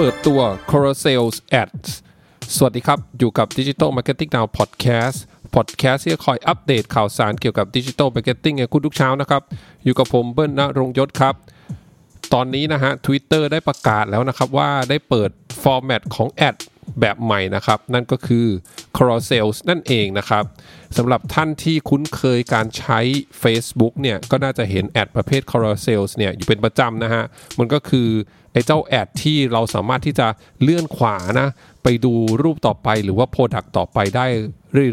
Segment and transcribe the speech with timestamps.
[0.00, 0.40] เปิดตัว
[0.70, 1.88] c o r a s a l s Ads
[2.56, 5.16] สวัสดีครับ อยู่กับ Digital Marketing Now Podcast
[5.54, 9.42] Podcast ที่จะคอยอัปเดตข่าวสารเกี่ยวกับ Digital Marketing ให้คุณทุกเช้านะครับ
[9.84, 11.34] อยู่กับผมเบิ้ลณรงยศครับ
[12.32, 15.30] ตอนนี้นะฮะ Twitter ได้ประกาศแล้วนะครับว่าได้เปิด
[15.62, 16.56] ฟอร์แมตของแอด
[17.00, 18.46] แบบใหม่นะครับ นั่นก็คือ
[18.96, 20.44] Carousels นั่นเองนะครับ
[20.96, 22.98] สำหรับท่านที่คุ้นเคยการใช้
[23.42, 27.24] Facebook เนี่ยก็น่าจะเห็นแอดประเภท Carousels เนี่ยอยู่เป็นประจำนะฮะ
[27.58, 28.08] มันก็คือ
[28.52, 30.26] ไอ้เจ้า ad ที่เราสามารถที่จะ
[30.62, 31.48] เลื่อนขวานะ
[31.82, 34.26] ไปดูรูปต่อไปหรือว่า Product ต่อไปได้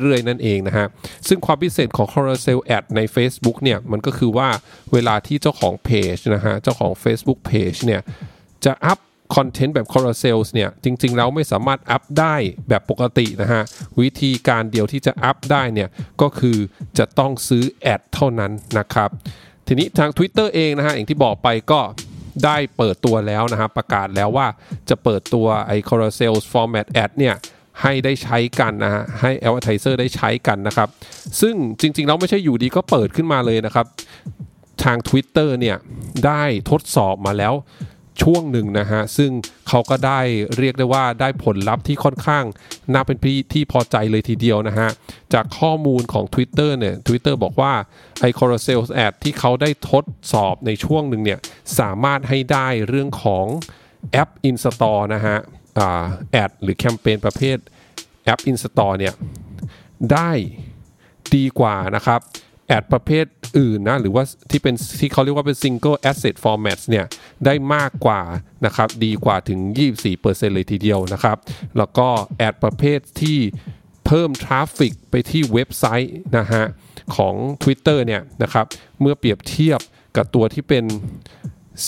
[0.00, 0.86] เรื่อยๆ นั่นเองนะฮะ
[1.28, 4.48] ซึ่งความพิเศษของ Carousel Ad ใน Facebook เนี่ยมันก็คือว่า
[4.92, 8.00] เวลาที่เจ้าของเพจนะฮะเจ้าของ Facebook Page เนี่ย
[8.64, 8.98] จะอัพ
[9.36, 12.34] content แบบ Carousels เนี่ยจริง ๆ แล้วไม่สามารถอัพได้
[12.68, 13.62] แบบปกตินะฮะ
[14.00, 15.88] วิธีการเดียวที่จะอัพได้เนี่ย
[16.22, 16.56] ก็คือ
[16.98, 19.10] จะต้องซื้อ ad เท่านั้นนะครับ
[19.66, 21.80] ทีนี้ทาง Twitter เองนะฮะอย่างที่บอกไปก็
[22.44, 24.46] ได้เปิดตัวแล้วนะฮะประกาศแล้วว่า
[24.88, 27.34] จะเปิดตัวไอ้ Carousels Format Ad เนี่ย
[27.82, 30.88] ให้ได้ใช้กันนะฮะให้ Advertiser ได้ใช้กันนะครับ
[31.40, 33.86] ซึ่งจริง ๆ แล้วไม่ใช่อยู่ดีก็เปิดขึ้นมาเลยนะครับ
[34.84, 35.76] ทาง Twitter เนี่ย
[36.26, 37.54] ได้ทดสอบมาแล้ว
[38.22, 39.30] ช่วงหนึ่งนะฮะ ซึ่ง
[39.68, 40.20] เขาก็ได้
[40.58, 42.44] เรียกได้ว่าได้ผลลัพธ์ที่ค่อนข้าง
[42.92, 43.18] น่าเป็น
[43.52, 44.88] ที่พอใจเลยทีเดียวนะฮะ
[45.34, 47.72] จากข้อมูลของ Twitter เนี่ย Twitter บอกว่า
[48.20, 51.38] ไอ้ Carousel Ad ที่เขาได้ทดสอบในช่วงหนึ่งเนี่ย
[51.78, 53.46] สามารถให้ได้เรื่องของ
[54.12, 55.38] แอป Install นะฮะ
[56.32, 57.58] แอดหรือแคมเปญประเภท
[58.24, 59.14] แอป Install เนี่ย
[60.12, 60.30] ได้
[61.34, 62.20] ดีกว่านะครับ
[62.68, 63.24] แอดประเภท
[63.58, 67.04] อื่นนะหรือว่าที่เป็นที่เขาเรียกว่าเป็น single asset formats เนี่ย
[67.44, 68.22] ได้มากกว่า
[68.66, 69.60] นะครับดีกว่าถึง
[70.06, 71.36] 24%เลยทีเดียวนะครับ
[71.78, 72.08] แล้วก็
[72.38, 73.38] ad ประเภทที่
[74.06, 76.64] เพิ่ม traffic ไปที่เว็บไซต์นะฮะ
[77.16, 78.66] ของ Twitter เนี่ยนะครับ
[79.00, 79.80] เมื่อเปรียบเทียบ
[80.16, 80.84] กับตัวที่เป็น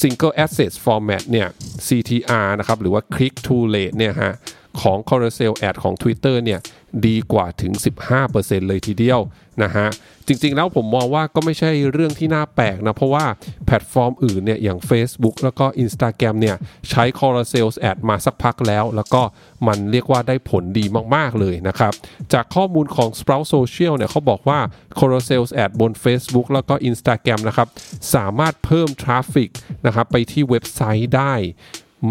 [0.00, 1.48] single asset format เนี่ย
[1.86, 4.34] CTR นะครับหรือว่า click-through rate เนี่ยฮะ
[4.82, 6.60] ของ Carousel Ad ของ Twitter เนี่ย
[7.06, 7.72] ดีกว่าถึง
[8.20, 9.20] 15%เลยทีเดียว
[9.62, 9.88] นะฮะ
[10.26, 13.24] จริงๆแล้วผมมองว่าก็ไม่ใช่เรื่องที่น่าแปลกนะ เพราะว่า
[13.66, 16.56] แพลตฟอร์มอื่นเนี่ยอย่าง Facebook แล้วก็ Instagram เนี่ย
[16.90, 19.22] ใช้ Carousel Ad มาสักพักแล้ว แล้วก็
[19.66, 20.84] มันเรียกว่าได้ผลดี
[21.14, 21.92] มากๆเลยนะครับ
[22.32, 24.60] จากข้อมูลของ Sprout Social เนี่ยเขาบอกว่า
[24.98, 27.68] Carousel Ad บน Facebook แล้วก็ Instagram นะครับ
[28.14, 29.50] สามารถเพิ่ม traffic
[29.86, 31.34] นะครับไปที่เว็บไซต์ได้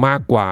[0.06, 0.50] มากกว่า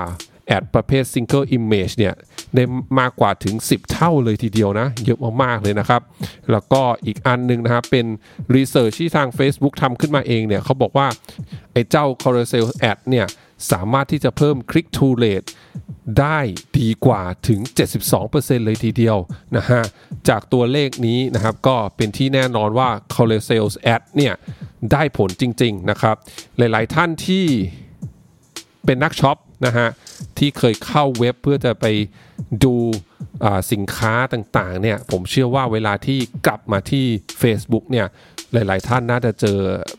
[0.48, 2.16] ad ประเภท Single Image เนี่ย
[2.56, 2.64] ได้
[3.00, 6.02] มากกว่าถึง 10 เท่าเลยทีเดียวนะ เยอะมากๆเลยนะครับ
[6.52, 8.06] แล้วก็อีกอันนึงนะครับเป็น
[8.56, 11.08] research ที่ทาง Facebook ทำขึ้นมาเองเนี่ยเขาบอกว่า
[11.74, 13.26] ไอ้เจ้า Carousel Ad เนี่ย
[13.72, 15.50] สามารถที่จะเพิ่ม Click to Rate
[16.20, 16.40] ได้
[16.80, 17.60] ดีกว่าถึง
[18.14, 19.18] 72%เลยทีเดียว
[19.58, 19.82] นะฮะ
[20.30, 24.34] จากตัวเลขนี้นะครับก็เป็นที่แน่นอนว่า Carousel Ad เนี่ย
[24.92, 26.16] ได้ผลจริง ๆ นะครับ
[26.58, 27.46] หลายๆท่านที่
[28.86, 29.88] เป็นนักช็อปนะฮะ
[30.38, 31.86] ที่เคยเข้าเว็บเพื่อจะไป
[32.64, 32.76] ดู
[33.72, 37.06] สินค้าต่างๆเนี่ยผมเชื่อว่าเวลาที่กลับมาที่
[37.42, 38.08] Facebook เนี่ย
[38.54, 39.58] หลาย ๆ ท่านน่าจะเจอ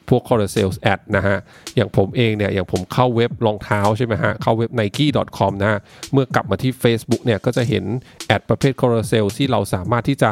[0.08, 1.38] พวก Carousel Ad นะฮะ
[1.76, 5.80] อย่างผมเองเนี่ย อย่างผมเข้าเว็บรองเท้าใช่ไหมฮะ เข้าเว็บ nike.com นะฮะ
[6.12, 7.84] เมื่อกลับมาที่ Facebook เนี่ย ก็จะเห็น
[8.26, 10.30] แอดประเภท Carousel ที่เราสามารถที่จะ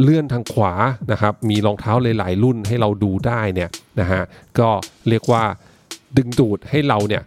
[0.00, 0.72] เลื่อนทางขวา
[1.12, 4.22] นะครับ มีรองเท้าหลาย ๆ รุ่นให้เราดูได้เนี่ยนะฮะ
[4.58, 4.68] ก็
[5.08, 5.44] เรียกว่า
[6.16, 7.22] ดึงดูดให้เราเนี่ย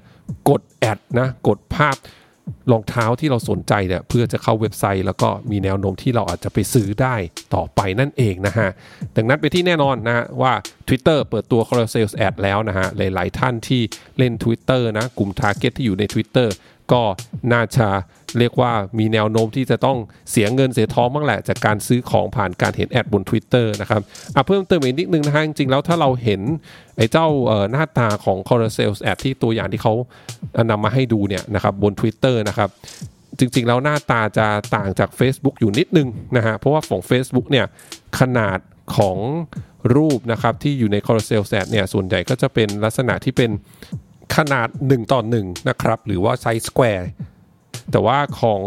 [0.49, 0.61] กด
[0.95, 1.97] ดนะกดภาพ
[2.71, 7.15] รองเท้าที่เราสนใจเนี่ยเพื่อจะเข้าเว็บไซต์ แล้วก็มีแนวโน้มที่เราอาจจะไปซื้อได้
[7.55, 8.69] ต่อไปนั่นเองนะฮะ
[9.15, 10.53] ดังนั้นไปที่แน่นอนนะว่า
[10.87, 13.81] Twitter เปิดตัว Carousel Ad แล้วนะฮะ หลาย ๆ ท่านที่
[14.17, 16.47] เล่น Twitter นะกลุ่ม Target ที่อยู่ใน Twitter
[16.93, 17.03] ก็
[17.53, 17.87] น่าจะ
[18.39, 19.97] เรียกว่ามีแนวโน้มที่จะต้อง
[20.31, 24.01] เสียเงินเสียทองบ้างแหละ จากการซื้อของผ่านการเห็นแอดบน Twitter นะครับ
[24.35, 26.41] อะเพิ่มเติมอีกนิดนึงนะฮะจริงๆแล้วถ้าเราเห็น
[26.97, 27.27] ไอ้เจ้า
[27.71, 29.93] หน้าตาของ Carousel Ad ที่ตัวอย่างที่เขา
[30.69, 32.69] นำมาให้ดูเนี่ยนะครับบน Twitter นะครับ
[33.39, 36.07] จริงๆ แล้วหน้าตาจะต่างจาก Facebook อยู่นิดนึง
[36.37, 37.65] นะฮะเพราะว่าของ Facebook เนี่ย
[38.19, 38.59] ขนาด
[38.97, 39.17] ของ
[39.95, 43.49] รูปนะครับที่อยู่ใน Carousel Ad เนี่ยส่วนใหญ่ก็จะเป็นลักษณะที่เป็น
[44.35, 47.09] ขนาด 1 ต่อ 1 นะครับ หรือว่า size square
[47.91, 48.61] แต่ว่าของ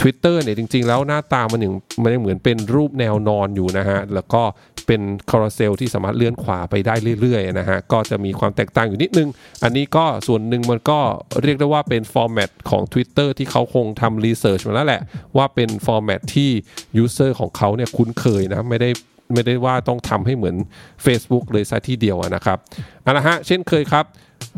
[0.00, 4.42] Twitter เนี่ยจริง ๆ แล้วหน้าตามันอย่างมันเหมือนเป็นรูปแนวนอนอยู่นะฮะ แล้วก็
[4.86, 5.00] เป็น
[5.30, 9.28] carousel ที่สามารถเลื่อนขวาไปได้เรื่อยๆนะฮะ ก็จะมีความแตกต่างอยู่นิดนึง
[9.62, 11.00] อันนี้ก็ส่วนหนึ่งมันก็
[11.42, 15.02] เรียกได้ว่าเป็น format ของ Twitter ที่เขาคงทำ research มาแล้วแหละ
[15.36, 16.50] ว่าเป็น format ที่
[16.96, 18.90] user ของเขาเนี่ยคุ้นเคยนะไม่ได้
[19.32, 20.56] ไม่ได้ว่าต้องทำให้เหมือน
[21.04, 22.58] Facebook เลยซะที่เดียวนะครับ
[23.02, 24.04] เอาละฮะเช่นเคยครับ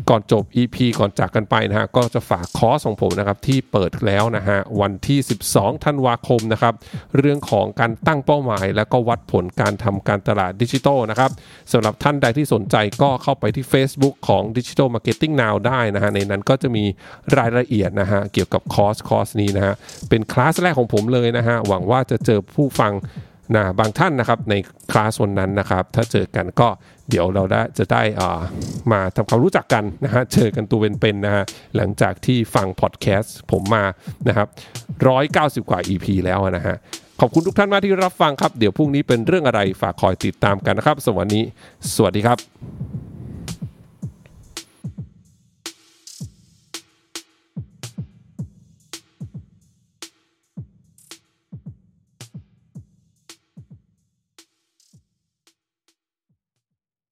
[0.09, 5.19] ก่อนจบ EP ก่อนจากกันไปนะฮะก็จะฝากคอร์สของผมนะครับที่เปิดแล้วนะฮะวันที่
[5.51, 6.73] 12 ธันวาคมนะครับ
[7.17, 11.31] เรื่องของการตั้งเป้าหมาย และก็วัดผลการทำการตลาดดิจิทัลนะครับ
[11.71, 16.83] สำหรับท่านใดที่สนใจก็เข้าไปที่ Facebook ของ Digital Marketing Now ได้นะฮะในนั้นก็จะมี
[17.37, 19.73] รายละเอียดนะฮะเกี่ยวกับ course course นี้นะฮะ
[20.09, 22.93] เป็นคลาสแรกของผมเลยนะฮะหวังว่าจะเจอผู้ฟัง
[23.55, 24.53] นะบางท่านนะครับใน
[24.91, 26.67] คลาสวันนั้นนะครับถ้าเจอกันก็
[27.09, 28.41] เดี๋ยวเราได้จะได้อ่า
[28.91, 31.43] มาทำความรู้จักกันนะฮะเจอกันตัวเป็นๆนะฮะ
[31.75, 33.83] หลังจากที่ฟังพอดแคสต์ผมมา
[34.27, 34.47] นะครับ
[35.07, 36.75] ร้อยเก้าสิบกว่า EP แล้วนะฮะ
[37.19, 41.41] ขอบคุณทุกท่านมากที่รับฟังครับ เดี๋ยวพรุ่งนี้เป็นเรื่องอะไรฝากคอยติดตามกันนะครับสวัสดี
[41.95, 43.10] สวัสดีครับ